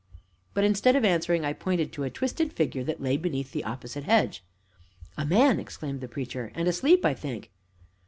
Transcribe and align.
But, 0.55 0.63
instead 0.63 0.95
of 0.95 1.05
answering, 1.05 1.45
I 1.45 1.53
pointed 1.53 1.91
to 1.93 2.03
a 2.03 2.09
twisted 2.09 2.51
figure 2.51 2.83
that 2.85 3.03
lay 3.03 3.17
beneath 3.17 3.51
the 3.51 3.63
opposite 3.63 4.05
hedge. 4.05 4.43
"A 5.15 5.27
man!" 5.27 5.59
exclaimed 5.59 6.01
the 6.01 6.07
Preacher, 6.07 6.51
"and 6.55 6.67
asleep, 6.67 7.05
I 7.05 7.13
think." 7.13 7.51